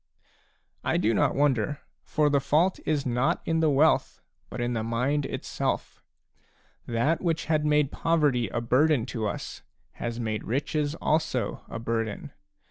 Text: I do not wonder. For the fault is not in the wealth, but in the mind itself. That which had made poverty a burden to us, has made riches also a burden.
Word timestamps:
I 0.83 0.97
do 0.97 1.13
not 1.13 1.35
wonder. 1.35 1.81
For 2.05 2.31
the 2.31 2.39
fault 2.39 2.79
is 2.87 3.05
not 3.05 3.39
in 3.45 3.59
the 3.59 3.69
wealth, 3.69 4.19
but 4.49 4.59
in 4.59 4.73
the 4.73 4.81
mind 4.83 5.27
itself. 5.27 6.01
That 6.87 7.21
which 7.21 7.45
had 7.45 7.65
made 7.67 7.91
poverty 7.91 8.47
a 8.49 8.61
burden 8.61 9.05
to 9.05 9.27
us, 9.27 9.61
has 9.91 10.19
made 10.19 10.43
riches 10.43 10.95
also 10.95 11.61
a 11.69 11.77
burden. 11.77 12.31